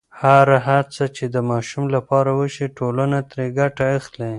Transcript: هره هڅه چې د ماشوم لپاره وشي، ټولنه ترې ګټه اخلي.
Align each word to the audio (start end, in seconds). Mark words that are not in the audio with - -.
هره 0.19 0.57
هڅه 0.69 1.03
چې 1.15 1.25
د 1.35 1.37
ماشوم 1.49 1.85
لپاره 1.95 2.31
وشي، 2.39 2.65
ټولنه 2.77 3.19
ترې 3.31 3.45
ګټه 3.59 3.85
اخلي. 3.97 4.29